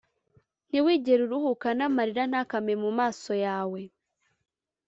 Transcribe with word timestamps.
ntiwigere 0.69 1.21
uruhuka, 1.23 1.67
n’amarira 1.77 2.23
ntakame 2.31 2.73
mu 2.83 2.89
maso 2.99 3.31
yawe! 3.45 3.81